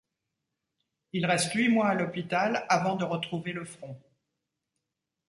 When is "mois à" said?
1.69-1.93